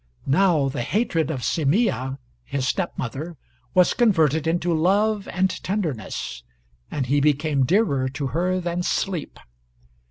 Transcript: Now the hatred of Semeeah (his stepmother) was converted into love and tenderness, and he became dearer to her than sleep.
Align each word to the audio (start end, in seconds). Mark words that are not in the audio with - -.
Now 0.25 0.67
the 0.67 0.81
hatred 0.81 1.29
of 1.29 1.43
Semeeah 1.43 2.17
(his 2.43 2.67
stepmother) 2.67 3.37
was 3.75 3.93
converted 3.93 4.47
into 4.47 4.73
love 4.73 5.27
and 5.27 5.47
tenderness, 5.63 6.41
and 6.89 7.05
he 7.05 7.21
became 7.21 7.65
dearer 7.65 8.09
to 8.09 8.25
her 8.33 8.59
than 8.59 8.81
sleep. 8.81 9.39